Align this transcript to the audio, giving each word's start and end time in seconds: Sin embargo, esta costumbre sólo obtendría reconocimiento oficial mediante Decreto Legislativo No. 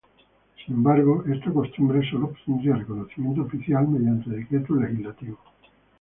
Sin 0.65 0.77
embargo, 0.77 1.23
esta 1.31 1.51
costumbre 1.51 2.01
sólo 2.09 2.25
obtendría 2.25 2.73
reconocimiento 2.75 3.43
oficial 3.43 3.87
mediante 3.87 4.31
Decreto 4.31 4.73
Legislativo 4.73 5.37
No. 5.43 5.69